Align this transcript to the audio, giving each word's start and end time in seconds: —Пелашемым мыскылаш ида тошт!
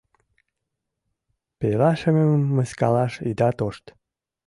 —Пелашемым 1.59 2.41
мыскылаш 2.55 3.13
ида 3.29 3.49
тошт! 3.57 3.85